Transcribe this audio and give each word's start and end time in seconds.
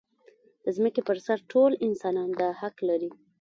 د 0.63 0.65
ځمکې 0.77 1.01
پر 1.07 1.17
سر 1.25 1.37
ټول 1.51 1.71
انسانان 1.87 2.29
دا 2.39 2.49
حق 2.61 2.75
لري. 2.89 3.11